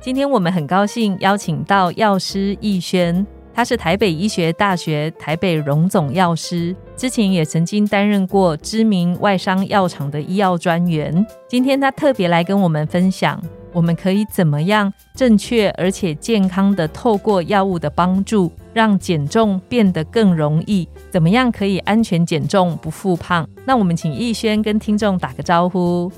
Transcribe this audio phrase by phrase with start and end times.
[0.00, 3.26] 今天我们很高兴邀请到药师逸轩。
[3.52, 11.26] 他是台北医学大学台北荣总药师，之前也曾经担任过知名外商药厂的医药专员。
[11.48, 13.42] 今天他特别来跟我们分享，
[13.72, 20.86] 我们可以怎么样正确而且健康的透过药物的帮助，让减重变得更容易？
[21.10, 23.48] 怎么样可以安全减重不复胖？
[23.64, 26.12] 那我们请逸轩跟听众打个招呼。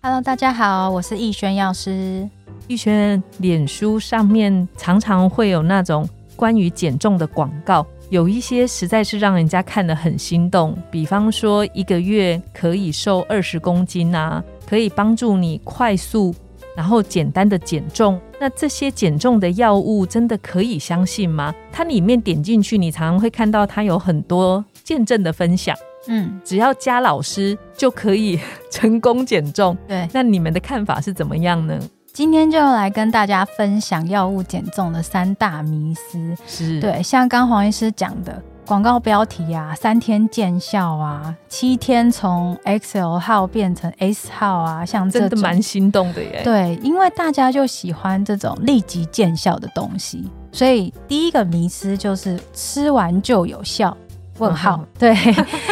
[0.00, 2.26] Hello，大家好，我是逸轩药师。
[2.68, 6.08] 逸轩，脸书上面常常会有那种。
[6.36, 10.72] 关于减重的广告，有一些实在是让人家看得很心动。
[10.88, 16.32] 比方说，一个月可以瘦二十公斤啊，可以帮助你快速
[16.76, 18.20] 然后简单的减重。
[18.38, 21.52] 那这些减重的药物真的可以相信吗？
[21.72, 25.76] 它里面点进去，你常常会看到它有很多见证的分享。
[26.06, 28.38] 嗯，只要加老师就可以
[28.70, 29.76] 成功减重。
[29.88, 31.76] 对，那你们的看法是怎么样呢？
[32.18, 36.36] 今天就要来跟大家分享药物减重的三大迷思。
[36.48, 46.40] 是对，像刚黄医师讲的广告标题啊，三天见效啊，七天从 XL 号变成 S 号啊，像这真的蛮心动的耶。
[46.42, 53.96] 对，因为大家就喜欢这种立即见效的东西，所以第一个迷思就是吃完就有效。
[54.38, 55.14] 问号， 对，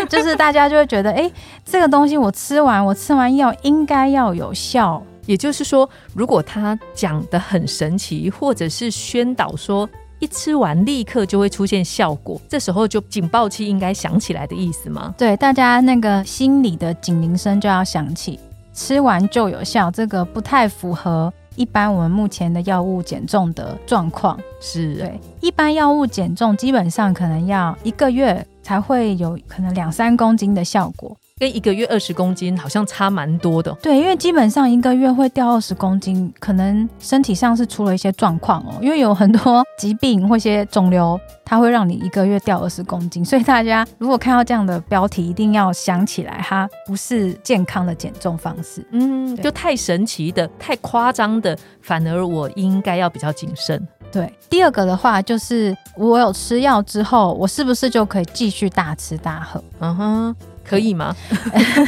[0.08, 1.28] 就是大家就会觉得，哎，
[1.64, 5.02] 这个东西我吃完，我吃完药应该要有效。
[5.26, 9.88] 也就是说，如果他讲的很神奇，或者是宣导说
[10.18, 15.14] 一吃完立刻就会出现效果，这时候就警报器应该响起来的意思吗？
[15.18, 18.40] 对，大家那个心里的警铃声就要响起，
[18.72, 24.38] 吃完就有效，这个不太符合一般我们目前的药物减重的状况。
[24.60, 31.14] 是对，一般药物减重基本上可能要一个月才会有可能两三公斤的效果。
[31.38, 33.70] 跟一个月二十公斤好像差蛮多的。
[33.82, 38.72] 对，因为基本上一个月会掉二十公斤，可能身体上是出了一些状况哦。
[38.80, 43.22] 因为有很多疾病或一些肿瘤，它会让你一个月掉二十公斤。
[43.26, 48.82] 所以大家如果看到这样的标题，一定要想起来，它不是健康的减重方式。
[48.92, 53.86] 嗯，就太神奇的、太夸张的，反而我应该要比较谨慎。
[54.10, 59.62] 对，第二个的话就是我有吃药之后，我是不是就可以继续大吃大喝？
[59.80, 60.36] 嗯哼。
[60.66, 61.14] 可以吗？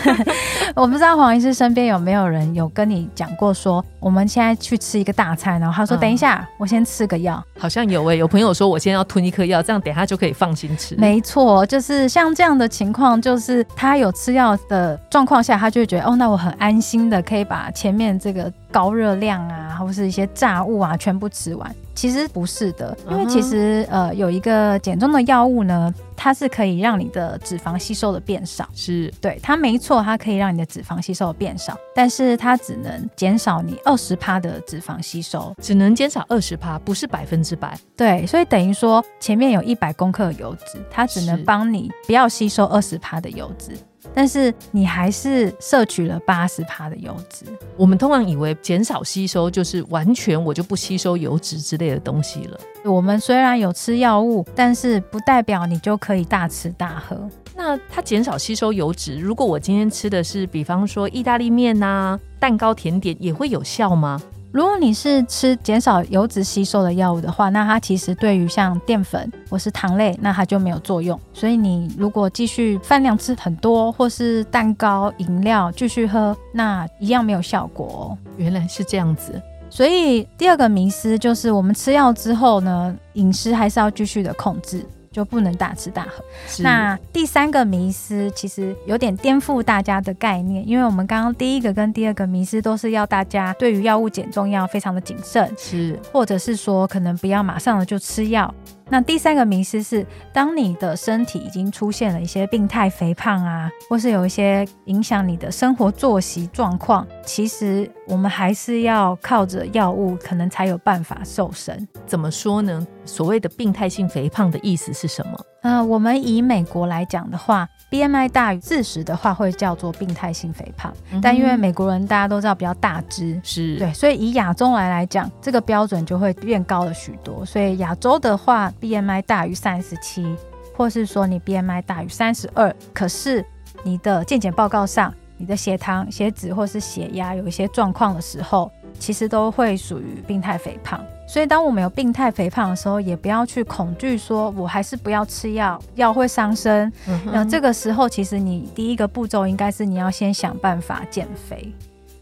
[0.76, 7.42] 我不知道黄医师身边有没有人有跟你讲过，说我们现在去吃一个大餐，然后他说等一下，我先吃个药。
[7.58, 10.94] 好像有诶，有朋友说我先要吞一颗药，这样等下就可以放心吃。
[10.96, 21.74] 没错，就是像这样的情况，就是他有吃药的状况下，他就会觉得哦，那我很安心的可以把前面这个高热量啊，或是一些炸物啊全部吃完。
[21.98, 29.12] 其实不是的，因为其实呃有一个减重的药物呢，它是可以让你的脂肪吸收的变少，是。
[29.20, 37.76] 对它没错，它可以让你的脂肪吸收的变少，但是它只能减少你二十趴的脂肪吸收，只能减少二十趴，不是百分之百。
[37.96, 43.76] 对，所以等于说前面有一百公克油脂，它只能帮你不要吸收二十趴的油脂。
[44.14, 47.46] 但是你还是摄取了八十帕的油脂。
[47.76, 52.58] 我们通常以为减少吸收就是完全我就不吸收油脂之类的东西了。
[52.84, 57.28] 我们虽然有吃药物，但是不代表你就可以大吃大喝。
[57.54, 64.20] 那它减少吸收油脂，如果我今天吃的是，比方说意大利面呐、蛋糕、甜点，也会有效吗？
[64.50, 71.18] 如果你是吃减少油脂吸收的药物的话，那它其实对于像淀粉或是糖类，那它就没有作用。
[71.34, 78.16] 所以你如果继续饭量吃很多，或是蛋糕、饮料继续喝，那一样没有效果。
[78.38, 79.40] 原来是这样子。
[79.70, 84.82] 所以第二个迷思就是，我们吃药之后呢，饮食还是要继续的控制。
[85.10, 86.24] 就不能大吃大喝。
[86.58, 98.52] 那第三个迷思其实有点颠覆大家的概念，因为我们刚刚第一个跟第二个迷思都是要大家对于药物减重要非常的谨慎，是，或者是说可能不要马上的就吃药。
[98.90, 111.86] 那第三个迷思是，当你的身体已经出现了一些病态肥胖啊，或是有一些影响你的生活作息状况，其实我们还是要靠着药物，可能才有办法瘦身。
[112.06, 112.86] 怎么说呢？
[113.04, 115.38] 所谓的病态性肥胖的意思是什么？
[115.60, 120.90] 呃，我们以美国来讲的话，BMI 大于四十的话，会叫做病态性肥胖。
[121.20, 127.44] 但因为美国人大家都知道比较大只，是对，所以以亚洲来来讲，这个标准就会变高了许多。
[127.44, 130.34] 所以亚洲的话，BMI 大于三十七，
[130.74, 133.44] 或是说你 BMI 大于三十二，可是
[133.82, 135.12] 你的健检报告上。
[135.38, 141.00] 你的血糖、血脂或是血压有一些状况的时候，其实都会属于病态肥胖。
[141.26, 146.92] 所以，当我们有病态肥胖的时候，也不要去恐惧说，我还是不要吃药，药会伤身。
[147.26, 151.72] 那这个时候，其实你第一个步骤应该是你要先想办法减肥。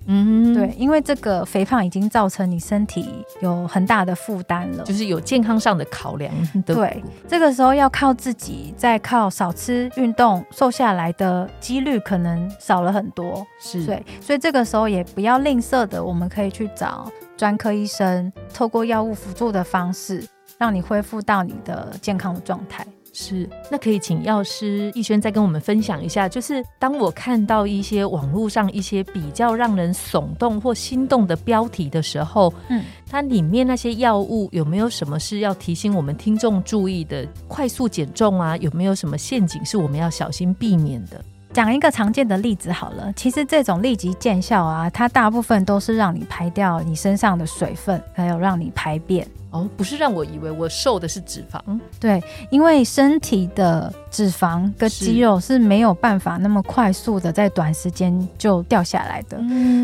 [0.06, 6.32] 嗯，对，因为这个肥胖已经造成你身体有很大的负担了，就是有健康上的考量。
[6.64, 13.46] 对，这个时候要靠自己，再靠少吃运动瘦下来的几率可能少了很多。
[13.58, 20.24] 是，对，所以这个时候也不要吝啬的，我们可以去找专科医生，透过药物辅助的方式，
[20.58, 22.86] 让你恢复到你的健康的状态。
[23.18, 37.26] 是，那可以请药师逸轩再跟我们分享一下，就是当我看到一些网络上一些比较让人耸动或心动的标题的时候，嗯，它里面那些药物有没有什么是要提醒我们听众注意的？
[37.48, 41.18] 快速减重啊，有没有什么陷阱是我们要小心避免的？
[41.54, 49.26] 讲一个常见的例子好了，其实这种立即见效啊，它大部分都是让你排掉你身上的水分，还有让你排便。
[49.56, 51.60] 哦，不是让我以为我瘦的是脂肪，
[51.98, 59.38] 对，因为身体的脂肪跟肌肉是没有办法那么快速的在短时间就掉下来的，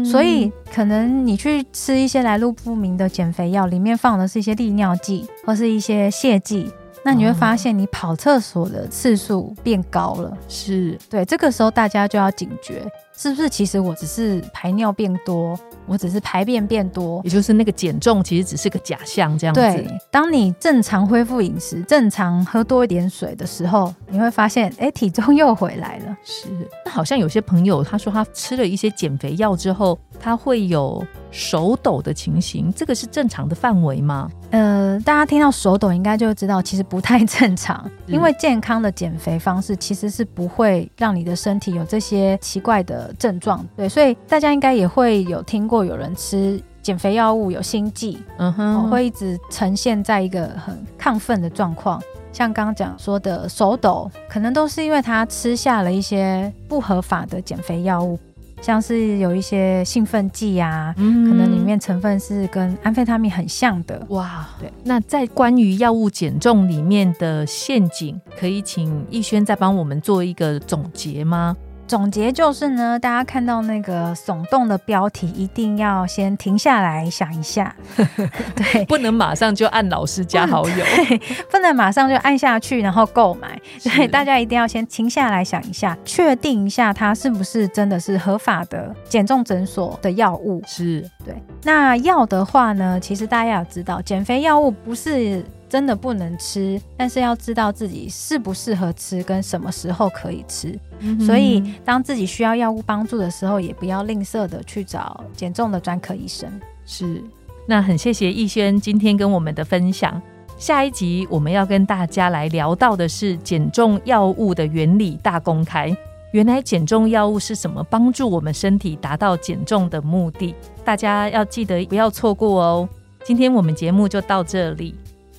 [0.04, 6.70] 所以可能你去吃一些来路不明的减肥药，里面放的是一些利尿剂或是一些泻剂。
[7.04, 11.24] 那你会发现，你跑厕所的次数变高了，是对。
[11.24, 12.80] 这个时候大家就要警觉，
[13.16, 13.48] 是不是？
[13.48, 19.60] 其实我只是排尿变多，我只是排便变多，也就是那个减重其实只是个假象，这样子。
[19.60, 26.16] 对，当你正常恢复饮食，正常喝多一点水的时候，你会发现，哎，体重又回来了。
[26.24, 26.48] 是，
[26.84, 34.30] 那好像有些朋友他说他吃了一些减肥药之后，他会有手抖的情形，这个是正常的范围吗？
[34.50, 37.90] 呃，大家听到手抖应该就知道，其实不太正常。
[38.06, 43.64] 因为健康的减肥方式其实是不会让你的身体有这些奇怪的症状。
[43.76, 52.02] 对，所以大家应该也会有听过有人吃减肥药物有心悸，嗯哼，会一直呈现在一个很亢奋的状况。
[52.32, 58.18] 像刚刚讲说的手抖，可能都是因为他吃下了一些不合法的减肥药物。
[58.62, 64.00] 像是有一些兴奋剂啊，可能里面成分是跟安非他命很像的。
[64.10, 64.72] 哇，对。
[64.84, 71.56] 那在关于药物减重里面的陷阱，可以请逸轩再帮我们做一个总结吗？
[71.92, 77.76] 总结就是呢，大家看到那个耸动的标题，一定要先停下来想一下，
[78.56, 80.84] 对，不能马上就按老师加好友，
[81.52, 91.06] 不能马上就按下去然后购买，对，大家一定要先停下来想一下，确定一下它是不是真的是合法的减重诊所的药物，是。
[91.26, 91.34] 对。
[91.62, 95.44] 那药的话呢，其实大家要知道，减肥药物不是。
[95.72, 100.78] 真的不能吃，但是要知道自己适不适合吃，跟什么时候可以吃。
[101.24, 106.46] 所以，当自己需要药物帮助的时候，也不要吝啬的去找减重的专科医生。
[106.84, 107.24] 是，
[107.64, 110.20] 那很谢谢逸轩今天跟我们的分享。
[110.58, 115.90] 下一集我们要跟大家来聊到的是减重药物的原理大公开。
[116.32, 120.54] 原来减重药物是什么帮助我们身体达到减重的目的？
[120.84, 122.86] 大家要记得不要错过哦。
[123.24, 124.94] 今天我们节目就到这里。